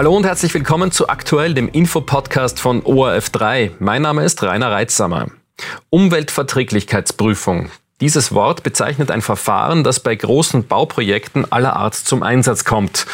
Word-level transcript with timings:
Hallo 0.00 0.16
und 0.16 0.24
herzlich 0.24 0.54
willkommen 0.54 0.92
zu 0.92 1.10
Aktuell, 1.10 1.52
dem 1.52 1.68
Infopodcast 1.68 2.58
von 2.58 2.82
ORF3. 2.84 3.72
Mein 3.80 4.00
Name 4.00 4.24
ist 4.24 4.42
Rainer 4.42 4.70
Reitsamer. 4.70 5.26
Umweltverträglichkeitsprüfung. 5.90 7.70
Dieses 8.00 8.32
Wort 8.32 8.62
bezeichnet 8.62 9.10
ein 9.10 9.20
Verfahren, 9.20 9.84
das 9.84 10.00
bei 10.00 10.16
großen 10.16 10.66
Bauprojekten 10.66 11.52
aller 11.52 11.76
Art 11.76 11.94
zum 11.94 12.22
Einsatz 12.22 12.64
kommt. 12.64 13.04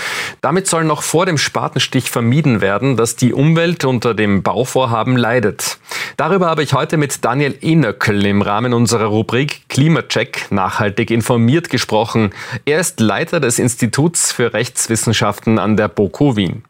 Damit 0.43 0.69
soll 0.69 0.85
noch 0.85 1.03
vor 1.03 1.27
dem 1.27 1.38
Spatenstich 1.38 2.09
vermieden 2.09 2.61
werden, 2.61 2.97
dass 2.97 3.17
die 3.17 3.33
Umwelt 3.33 3.85
unter 3.85 4.15
dem 4.15 4.45
Bauvorhaben 4.45 5.17
leidet. 5.17 5.79
Darüber 6.17 6.47
habe 6.47 6.63
ich 6.63 6.73
heute 6.73 6.99
mit 6.99 7.25
Daniel 7.25 7.59
Enöckel 7.63 8.25
im 8.25 8.43
Rahmen 8.43 8.73
unserer 8.73 9.07
Rubrik 9.07 9.69
Klimacheck 9.69 10.47
nachhaltig 10.51 11.11
informiert 11.11 11.69
gesprochen. 11.69 12.31
Er 12.65 12.79
ist 12.79 13.01
Leiter 13.01 13.41
des 13.41 13.59
Instituts 13.59 14.31
für 14.31 14.53
Rechtswissenschaften 14.53 15.59
an 15.59 15.77
der 15.77 15.89
BOKU 15.89 16.37
Wien. 16.37 16.62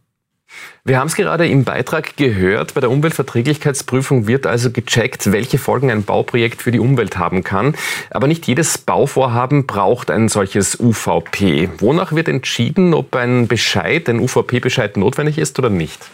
Wir 0.84 1.00
haben 1.00 1.08
es 1.08 1.16
gerade 1.16 1.48
im 1.48 1.64
Beitrag 1.64 2.16
gehört. 2.16 2.74
Bei 2.74 2.80
der 2.80 2.90
Umweltverträglichkeitsprüfung 2.90 4.26
wird 4.28 4.46
also 4.46 4.70
gecheckt, 4.70 5.32
welche 5.32 5.58
Folgen 5.58 5.90
ein 5.90 6.04
Bauprojekt 6.04 6.62
für 6.62 6.70
die 6.70 6.78
Umwelt 6.78 7.18
haben 7.18 7.42
kann. 7.42 7.74
Aber 8.10 8.28
nicht 8.28 8.46
jedes 8.46 8.78
Bauvorhaben 8.78 9.66
braucht 9.66 10.10
ein 10.10 10.28
solches 10.28 10.78
UVP. 10.78 11.70
Wonach 11.78 12.12
wird 12.12 12.28
entschieden, 12.28 12.94
ob 12.94 13.16
ein 13.16 13.48
Bescheid, 13.48 14.08
ein 14.08 14.20
UVP-Bescheid 14.20 14.96
notwendig 14.96 15.38
ist 15.38 15.58
oder 15.58 15.70
nicht? 15.70 16.08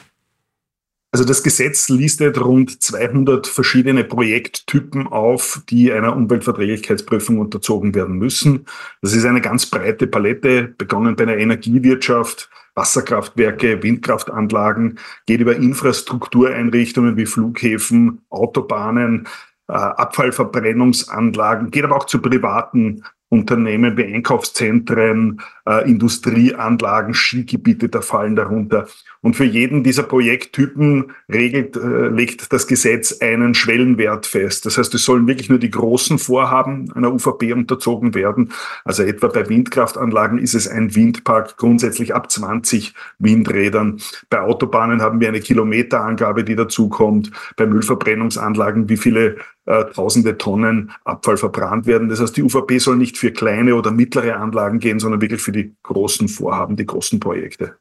Also 1.14 1.26
das 1.26 1.42
Gesetz 1.42 1.90
listet 1.90 2.40
rund 2.40 2.82
200 2.82 3.46
verschiedene 3.46 4.02
Projekttypen 4.02 5.06
auf, 5.06 5.60
die 5.68 5.92
einer 5.92 6.16
Umweltverträglichkeitsprüfung 6.16 7.38
unterzogen 7.38 7.94
werden 7.94 8.16
müssen. 8.16 8.64
Das 9.02 9.12
ist 9.12 9.26
eine 9.26 9.42
ganz 9.42 9.66
breite 9.66 10.06
Palette, 10.06 10.68
begonnen 10.78 11.14
bei 11.14 11.24
einer 11.24 11.36
Energiewirtschaft, 11.36 12.48
Wasserkraftwerke, 12.74 13.82
Windkraftanlagen, 13.82 14.98
geht 15.26 15.40
über 15.40 15.54
Infrastruktureinrichtungen 15.54 17.18
wie 17.18 17.26
Flughäfen, 17.26 18.22
Autobahnen, 18.30 19.28
äh, 19.68 19.74
Abfallverbrennungsanlagen, 19.74 21.70
geht 21.70 21.84
aber 21.84 21.96
auch 21.96 22.06
zu 22.06 22.22
privaten 22.22 23.04
Unternehmen 23.32 23.96
wie 23.96 24.04
Einkaufszentren, 24.04 25.40
äh, 25.66 25.90
Industrieanlagen, 25.90 27.14
Skigebiete, 27.14 27.88
da 27.88 28.02
fallen 28.02 28.36
darunter. 28.36 28.86
Und 29.22 29.36
für 29.36 29.44
jeden 29.44 29.82
dieser 29.82 30.02
Projekttypen 30.02 31.12
regelt, 31.32 31.76
äh, 31.76 32.08
legt 32.08 32.52
das 32.52 32.66
Gesetz 32.66 33.22
einen 33.22 33.54
Schwellenwert 33.54 34.26
fest. 34.26 34.66
Das 34.66 34.76
heißt, 34.76 34.94
es 34.94 35.06
sollen 35.06 35.26
wirklich 35.26 35.48
nur 35.48 35.58
die 35.58 35.70
großen 35.70 36.18
Vorhaben 36.18 36.92
einer 36.92 37.10
UVP 37.10 37.54
unterzogen 37.54 38.14
werden. 38.14 38.52
Also 38.84 39.02
etwa 39.02 39.28
bei 39.28 39.48
Windkraftanlagen 39.48 40.38
ist 40.38 40.54
es 40.54 40.68
ein 40.68 40.94
Windpark 40.94 41.56
grundsätzlich 41.56 42.14
ab 42.14 42.30
20 42.30 42.92
Windrädern. 43.18 43.98
Bei 44.28 44.42
Autobahnen 44.42 45.00
haben 45.00 45.20
wir 45.20 45.28
eine 45.28 45.40
Kilometerangabe, 45.40 46.44
die 46.44 46.56
dazukommt. 46.56 47.30
Bei 47.56 47.64
Müllverbrennungsanlagen, 47.64 48.90
wie 48.90 48.98
viele 48.98 49.36
äh, 49.66 49.84
tausende 49.92 50.38
Tonnen 50.38 50.92
Abfall 51.04 51.36
verbrannt 51.36 51.86
werden. 51.86 52.08
Das 52.08 52.20
heißt, 52.20 52.36
die 52.36 52.42
UVP 52.42 52.78
soll 52.78 52.96
nicht 52.96 53.18
für 53.18 53.30
kleine 53.30 53.76
oder 53.76 53.90
mittlere 53.90 54.36
Anlagen 54.36 54.78
gehen, 54.78 54.98
sondern 54.98 55.20
wirklich 55.20 55.40
für 55.40 55.52
die 55.52 55.74
großen 55.82 56.28
Vorhaben, 56.28 56.76
die 56.76 56.86
großen 56.86 57.20
Projekte. 57.20 57.76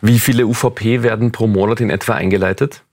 Wie 0.00 0.18
viele 0.18 0.46
UVP 0.46 1.02
werden 1.02 1.32
pro 1.32 1.46
Monat 1.46 1.80
in 1.80 1.90
etwa 1.90 2.14
eingeleitet? 2.14 2.83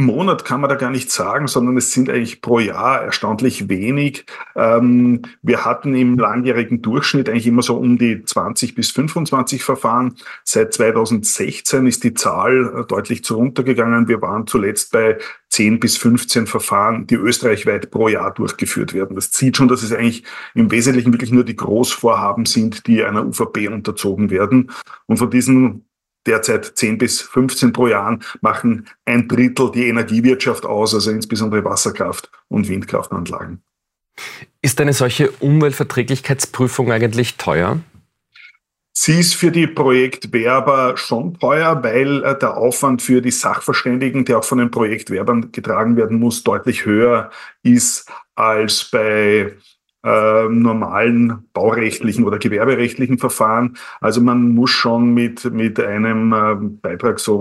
Monat 0.00 0.44
kann 0.44 0.60
man 0.60 0.70
da 0.70 0.76
gar 0.76 0.90
nicht 0.90 1.10
sagen, 1.10 1.48
sondern 1.48 1.76
es 1.76 1.90
sind 1.92 2.08
eigentlich 2.08 2.40
pro 2.40 2.60
Jahr 2.60 3.02
erstaunlich 3.02 3.68
wenig. 3.68 4.26
Ähm, 4.54 5.22
wir 5.42 5.64
hatten 5.64 5.94
im 5.96 6.16
langjährigen 6.16 6.82
Durchschnitt 6.82 7.28
eigentlich 7.28 7.48
immer 7.48 7.62
so 7.62 7.76
um 7.76 7.98
die 7.98 8.22
20 8.22 8.76
bis 8.76 8.92
25 8.92 9.64
Verfahren. 9.64 10.14
Seit 10.44 10.72
2016 10.72 11.88
ist 11.88 12.04
die 12.04 12.14
Zahl 12.14 12.74
äh, 12.76 12.86
deutlich 12.86 13.24
zurückgegangen. 13.24 14.06
Wir 14.06 14.22
waren 14.22 14.46
zuletzt 14.46 14.92
bei 14.92 15.18
10 15.48 15.80
bis 15.80 15.96
15 15.96 16.46
Verfahren, 16.46 17.08
die 17.08 17.16
österreichweit 17.16 17.90
pro 17.90 18.06
Jahr 18.06 18.32
durchgeführt 18.32 18.94
werden. 18.94 19.16
Das 19.16 19.32
zieht 19.32 19.56
schon, 19.56 19.66
dass 19.66 19.82
es 19.82 19.92
eigentlich 19.92 20.22
im 20.54 20.70
Wesentlichen 20.70 21.12
wirklich 21.12 21.32
nur 21.32 21.42
die 21.42 21.56
Großvorhaben 21.56 22.46
sind, 22.46 22.86
die 22.86 23.02
einer 23.02 23.26
UVP 23.26 23.66
unterzogen 23.66 24.30
werden. 24.30 24.70
Und 25.06 25.16
von 25.16 25.30
diesen 25.30 25.87
derzeit 26.28 26.64
10 26.76 26.98
bis 26.98 27.20
15 27.20 27.72
pro 27.72 27.88
Jahr 27.88 28.18
machen 28.40 28.86
ein 29.04 29.26
Drittel 29.26 29.70
die 29.72 29.88
Energiewirtschaft 29.88 30.64
aus, 30.64 30.94
also 30.94 31.10
insbesondere 31.10 31.64
Wasserkraft- 31.64 32.30
und 32.48 32.68
Windkraftanlagen. 32.68 33.62
Ist 34.62 34.80
eine 34.80 34.92
solche 34.92 35.30
Umweltverträglichkeitsprüfung 35.30 36.92
eigentlich 36.92 37.36
teuer? 37.36 37.80
Sie 38.92 39.20
ist 39.20 39.36
für 39.36 39.52
die 39.52 39.68
Projektwerber 39.68 40.96
schon 40.96 41.38
teuer, 41.38 41.80
weil 41.84 42.24
äh, 42.24 42.36
der 42.36 42.56
Aufwand 42.56 43.00
für 43.00 43.22
die 43.22 43.30
Sachverständigen, 43.30 44.24
der 44.24 44.38
auch 44.38 44.44
von 44.44 44.58
den 44.58 44.72
Projektwerbern 44.72 45.52
getragen 45.52 45.96
werden 45.96 46.18
muss, 46.18 46.42
deutlich 46.42 46.84
höher 46.84 47.30
ist 47.62 48.10
als 48.34 48.90
bei 48.90 49.54
äh, 50.04 50.48
normalen 50.48 51.44
baurechtlichen 51.52 52.24
oder 52.24 52.38
gewerberechtlichen 52.38 53.18
Verfahren. 53.18 53.76
Also 54.00 54.20
man 54.20 54.54
muss 54.54 54.70
schon 54.70 55.12
mit, 55.12 55.44
mit 55.52 55.80
einem 55.80 56.32
äh, 56.32 56.54
Beitrag 56.54 57.18
so, 57.18 57.40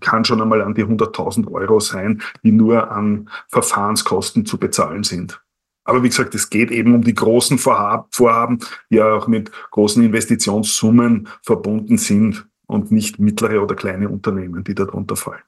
kann 0.00 0.24
schon 0.24 0.40
einmal 0.40 0.62
an 0.62 0.74
die 0.74 0.84
100.000 0.84 1.50
Euro 1.50 1.80
sein, 1.80 2.22
die 2.44 2.52
nur 2.52 2.90
an 2.90 3.28
Verfahrenskosten 3.48 4.46
zu 4.46 4.58
bezahlen 4.58 5.02
sind. 5.02 5.42
Aber 5.84 6.02
wie 6.04 6.08
gesagt, 6.08 6.34
es 6.34 6.48
geht 6.48 6.70
eben 6.70 6.94
um 6.94 7.02
die 7.02 7.14
großen 7.14 7.58
Vorhaben, 7.58 8.60
die 8.90 8.96
ja 8.96 9.12
auch 9.12 9.26
mit 9.26 9.50
großen 9.72 10.02
Investitionssummen 10.02 11.28
verbunden 11.42 11.98
sind 11.98 12.46
und 12.66 12.92
nicht 12.92 13.18
mittlere 13.18 13.60
oder 13.60 13.74
kleine 13.74 14.08
Unternehmen, 14.08 14.62
die 14.62 14.74
darunter 14.74 15.16
fallen. 15.16 15.42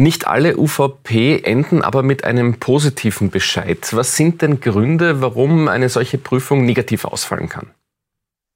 Nicht 0.00 0.26
alle 0.26 0.56
UVP 0.56 1.42
enden 1.42 1.82
aber 1.82 2.02
mit 2.02 2.24
einem 2.24 2.54
positiven 2.54 3.28
Bescheid. 3.28 3.86
Was 3.92 4.16
sind 4.16 4.40
denn 4.40 4.58
Gründe, 4.60 5.20
warum 5.20 5.68
eine 5.68 5.90
solche 5.90 6.16
Prüfung 6.16 6.64
negativ 6.64 7.04
ausfallen 7.04 7.50
kann? 7.50 7.66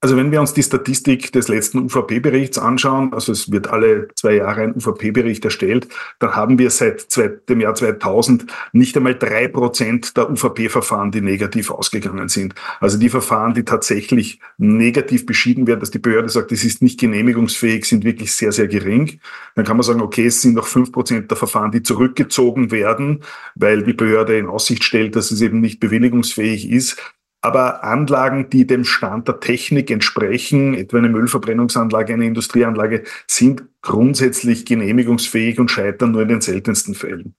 Also 0.05 0.19
wenn 0.19 0.31
wir 0.31 0.43
uns 0.43 0.53
die 0.53 0.63
Statistik 0.63 1.33
des 1.33 1.49
letzten 1.49 1.79
UVP-Berichts 1.79 2.59
anschauen, 2.59 3.15
also 3.15 3.33
es 3.33 3.51
wird 3.51 3.69
alle 3.69 4.09
zwei 4.15 4.35
Jahre 4.35 4.61
ein 4.61 4.75
UVP-Bericht 4.77 5.43
erstellt, 5.47 5.89
dann 6.19 6.37
haben 6.37 6.59
wir 6.59 6.69
seit 6.69 7.09
dem 7.49 7.63
Jahr 7.63 7.75
2000 7.75 8.45
nicht 8.75 8.95
einmal 8.99 9.15
drei 9.15 9.49
Prozent 9.49 10.15
der 10.19 10.31
UVP-Verfahren, 10.31 11.11
die 11.11 11.23
negativ 11.23 11.71
ausgegangen 11.71 12.29
sind. 12.29 12.55
Also 12.81 12.99
die 12.99 13.09
Verfahren, 13.09 13.55
die 13.55 13.65
tatsächlich 13.65 14.41
negativ 14.59 15.25
beschieden 15.25 15.67
werden, 15.67 15.81
dass 15.81 15.91
die 15.91 16.01
Behörde 16.01 16.29
sagt, 16.29 16.53
es 16.53 16.67
ist 16.67 16.83
nicht 16.83 17.01
genehmigungsfähig, 17.01 17.87
sind 17.87 18.05
wirklich 18.05 18.35
sehr, 18.35 18.53
sehr 18.53 18.69
gering. 18.69 19.21
Dann 19.55 19.65
kann 19.65 19.79
man 19.79 19.85
sagen, 19.85 20.03
okay, 20.03 20.27
es 20.27 20.43
sind 20.43 20.53
noch 20.53 20.67
fünf 20.67 20.93
Prozent 20.93 21.31
der 21.31 21.39
Verfahren, 21.39 21.71
die 21.71 21.83
zurückgezogen 21.83 22.71
werden, 22.71 23.21
weil 23.55 23.83
die 23.83 23.95
Behörde 23.95 24.37
in 24.37 24.49
Aussicht 24.49 24.85
stellt, 24.85 25.17
dass 25.17 25.31
es 25.31 25.41
eben 25.41 25.63
nicht 25.63 25.81
bewilligungsfähig 25.81 26.71
ist. 26.71 26.99
Aber 27.45 27.85
Anlagen, 27.85 28.49
die 28.49 28.67
dem 28.67 28.85
Stand 28.85 29.29
der 29.29 29.39
Technik 29.39 29.91
entsprechen, 29.91 30.73
etwa 30.73 30.97
eine 30.97 31.11
Müllverbrennungsanlage, 31.11 32.15
eine 32.15 32.25
Industrieanlage, 32.25 33.05
sind 33.27 33.65
grundsätzlich 33.83 34.65
genehmigungsfähig 34.65 35.61
und 35.61 35.71
scheitern 35.71 36.13
nur 36.13 36.23
in 36.23 36.29
den 36.29 36.41
seltensten 36.41 36.95
Fällen. 36.95 37.35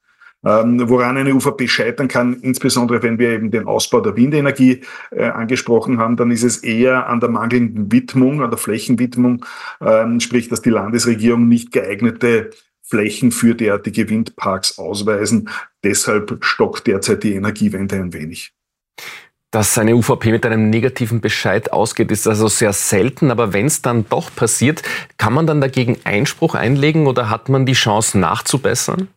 Ähm, 0.45 0.87
woran 0.87 1.17
eine 1.17 1.33
UVP 1.33 1.67
scheitern 1.67 2.07
kann, 2.07 2.35
insbesondere 2.41 3.01
wenn 3.01 3.17
wir 3.17 3.31
eben 3.31 3.49
den 3.49 3.65
Ausbau 3.65 3.99
der 3.99 4.15
Windenergie 4.15 4.81
äh, 5.09 5.23
angesprochen 5.23 5.97
haben, 5.97 6.17
dann 6.17 6.29
ist 6.29 6.43
es 6.43 6.57
eher 6.57 7.09
an 7.09 7.19
der 7.19 7.29
mangelnden 7.29 7.91
Widmung, 7.91 8.43
an 8.43 8.51
der 8.51 8.59
Flächenwidmung, 8.59 9.43
ähm, 9.81 10.19
sprich, 10.19 10.49
dass 10.49 10.61
die 10.61 10.69
Landesregierung 10.69 11.47
nicht 11.47 11.71
geeignete 11.71 12.51
Flächen 12.83 13.31
für 13.31 13.55
derartige 13.55 14.07
Windparks 14.07 14.77
ausweisen. 14.77 15.49
Deshalb 15.83 16.45
stockt 16.45 16.85
derzeit 16.85 17.23
die 17.23 17.33
Energiewende 17.33 17.95
ein 17.95 18.13
wenig. 18.13 18.53
Dass 19.55 19.77
eine 19.77 19.95
UVP 19.95 20.33
mit 20.33 20.45
einem 20.45 20.69
negativen 20.69 21.21
Bescheid 21.21 21.71
ausgeht, 21.71 22.11
ist 22.11 22.27
also 22.27 22.49
sehr 22.49 22.73
selten. 22.73 23.31
Aber 23.31 23.53
wenn 23.53 23.67
es 23.67 23.81
dann 23.81 24.05
doch 24.09 24.29
passiert, 24.35 24.83
kann 25.17 25.31
man 25.31 25.47
dann 25.47 25.61
dagegen 25.61 25.95
Einspruch 26.03 26.55
einlegen 26.55 27.07
oder 27.07 27.29
hat 27.29 27.47
man 27.47 27.65
die 27.65 27.71
Chance 27.71 28.19
nachzubessern? 28.19 29.07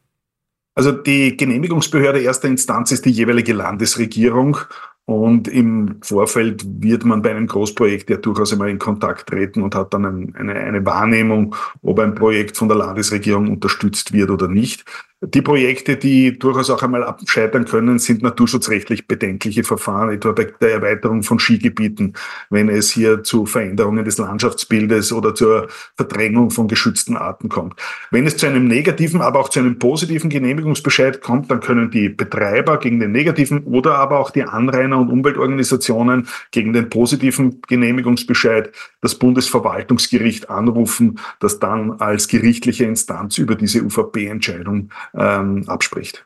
Also 0.76 0.92
die 0.92 1.36
Genehmigungsbehörde 1.36 2.20
erster 2.20 2.46
Instanz 2.46 2.92
ist 2.92 3.04
die 3.04 3.10
jeweilige 3.10 3.52
Landesregierung. 3.52 4.58
Und 5.06 5.48
im 5.48 5.96
Vorfeld 6.02 6.64
wird 6.82 7.04
man 7.04 7.20
bei 7.20 7.30
einem 7.30 7.48
Großprojekt 7.48 8.08
ja 8.08 8.18
durchaus 8.18 8.52
einmal 8.52 8.68
in 8.68 8.78
Kontakt 8.78 9.28
treten 9.28 9.62
und 9.62 9.74
hat 9.74 9.92
dann 9.92 10.34
eine, 10.36 10.54
eine 10.54 10.86
Wahrnehmung, 10.86 11.56
ob 11.82 11.98
ein 11.98 12.14
Projekt 12.14 12.56
von 12.56 12.68
der 12.68 12.76
Landesregierung 12.76 13.50
unterstützt 13.50 14.12
wird 14.12 14.30
oder 14.30 14.46
nicht. 14.46 14.84
Die 15.20 15.42
Projekte, 15.42 15.96
die 15.96 16.38
durchaus 16.38 16.70
auch 16.70 16.80
einmal 16.80 17.02
abscheitern 17.02 17.64
können, 17.64 17.98
sind 17.98 18.22
naturschutzrechtlich 18.22 19.08
bedenkliche 19.08 19.64
Verfahren, 19.64 20.10
etwa 20.10 20.30
bei 20.30 20.44
der 20.60 20.74
Erweiterung 20.74 21.24
von 21.24 21.40
Skigebieten, 21.40 22.12
wenn 22.50 22.68
es 22.68 22.92
hier 22.92 23.24
zu 23.24 23.44
Veränderungen 23.44 24.04
des 24.04 24.18
Landschaftsbildes 24.18 25.12
oder 25.12 25.34
zur 25.34 25.66
Verdrängung 25.96 26.52
von 26.52 26.68
geschützten 26.68 27.16
Arten 27.16 27.48
kommt. 27.48 27.74
Wenn 28.12 28.28
es 28.28 28.36
zu 28.36 28.46
einem 28.46 28.68
negativen, 28.68 29.20
aber 29.20 29.40
auch 29.40 29.48
zu 29.48 29.58
einem 29.58 29.80
positiven 29.80 30.30
Genehmigungsbescheid 30.30 31.20
kommt, 31.20 31.50
dann 31.50 31.58
können 31.58 31.90
die 31.90 32.10
Betreiber 32.10 32.78
gegen 32.78 33.00
den 33.00 33.10
negativen 33.10 33.64
oder 33.64 33.96
aber 33.96 34.20
auch 34.20 34.30
die 34.30 34.44
Anrainer 34.44 34.98
und 34.98 35.10
Umweltorganisationen 35.10 36.28
gegen 36.52 36.72
den 36.72 36.90
positiven 36.90 37.60
Genehmigungsbescheid 37.66 38.70
das 39.00 39.16
Bundesverwaltungsgericht 39.16 40.48
anrufen, 40.48 41.18
das 41.40 41.58
dann 41.58 42.00
als 42.00 42.28
gerichtliche 42.28 42.84
Instanz 42.84 43.38
über 43.38 43.56
diese 43.56 43.82
UVP-Entscheidung 43.82 44.90
ähm, 45.14 45.64
abspricht. 45.68 46.24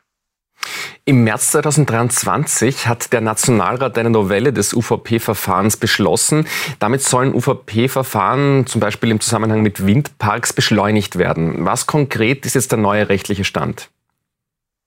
Im 1.05 1.25
März 1.25 1.51
2023 1.51 2.87
hat 2.87 3.11
der 3.11 3.19
Nationalrat 3.19 3.97
eine 3.97 4.09
Novelle 4.09 4.53
des 4.53 4.73
UVP-Verfahrens 4.73 5.75
beschlossen. 5.75 6.47
Damit 6.79 7.01
sollen 7.01 7.33
UVP-Verfahren 7.33 8.65
zum 8.67 8.79
Beispiel 8.79 9.11
im 9.11 9.19
Zusammenhang 9.19 9.61
mit 9.61 9.85
Windparks 9.85 10.53
beschleunigt 10.53 11.17
werden. 11.17 11.65
Was 11.65 11.87
konkret 11.87 12.45
ist 12.45 12.55
jetzt 12.55 12.71
der 12.71 12.79
neue 12.79 13.09
rechtliche 13.09 13.43
Stand? 13.43 13.89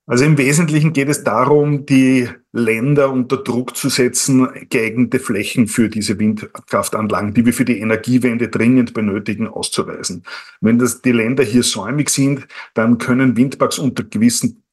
Also 0.09 0.23
im 0.23 0.37
Wesentlichen 0.37 0.93
geht 0.93 1.09
es 1.09 1.25
darum, 1.25 1.85
die 1.85 2.29
Länder 2.53 3.11
unter 3.11 3.35
Druck 3.35 3.75
zu 3.75 3.89
setzen, 3.89 4.47
geeignete 4.69 5.19
Flächen 5.19 5.67
für 5.67 5.89
diese 5.89 6.17
Windkraftanlagen, 6.17 7.33
die 7.33 7.45
wir 7.45 7.51
für 7.51 7.65
die 7.65 7.79
Energiewende 7.79 8.47
dringend 8.47 8.93
benötigen, 8.93 9.49
auszuweisen. 9.49 10.23
Wenn 10.61 10.79
das 10.79 11.01
die 11.01 11.11
Länder 11.11 11.43
hier 11.43 11.61
säumig 11.61 12.09
sind, 12.09 12.47
dann 12.73 12.99
können 12.99 13.35
Windparks 13.35 13.79
unter 13.79 14.05
gewissen 14.05 14.63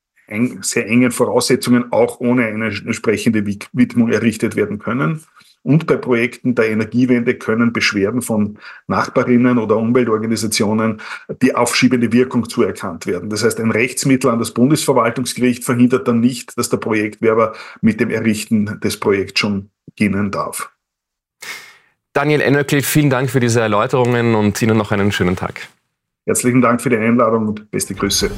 sehr 0.61 0.87
engen 0.87 1.11
Voraussetzungen 1.11 1.93
auch 1.93 2.21
ohne 2.21 2.47
eine 2.47 2.67
entsprechende 2.67 3.45
Widmung 3.45 4.11
errichtet 4.11 4.55
werden 4.55 4.79
können. 4.79 5.21
Und 5.65 5.87
bei 5.87 5.97
Projekten 5.97 6.55
der 6.55 6.69
Energiewende 6.69 7.35
können 7.35 7.73
Beschwerden 7.73 8.21
von 8.21 8.59
Nachbarinnen 8.87 9.57
oder 9.57 9.79
Umweltorganisationen 9.79 11.01
die 11.43 11.55
aufschiebende 11.55 12.13
Wirkung 12.13 12.49
zuerkannt 12.49 13.07
werden. 13.07 13.31
Das 13.31 13.43
heißt, 13.43 13.59
ein 13.61 13.71
Rechtsmittel 13.71 14.29
an 14.29 14.39
das 14.39 14.53
Bundesverwaltungsgericht 14.53 15.65
verhindert 15.65 16.07
dann 16.07 16.21
nicht, 16.21 16.57
dass 16.59 16.69
der 16.69 16.77
Projektwerber 16.77 17.55
mit 17.81 17.99
dem 17.99 18.11
Errichten 18.11 18.79
des 18.81 19.01
Projekts 19.01 19.41
schon 19.41 19.71
beginnen 19.87 20.31
darf. 20.31 20.71
Daniel 22.13 22.43
Ennöckel, 22.43 22.83
vielen 22.83 23.09
Dank 23.09 23.31
für 23.31 23.41
diese 23.41 23.63
Erläuterungen 23.63 24.35
und 24.35 24.61
Ihnen 24.61 24.77
noch 24.77 24.93
einen 24.93 25.13
schönen 25.13 25.35
Tag. 25.35 25.69
Herzlichen 26.27 26.61
Dank 26.61 26.83
für 26.83 26.91
die 26.91 26.97
Einladung 26.99 27.49
und 27.49 27.71
beste 27.71 27.95
Grüße. 27.95 28.31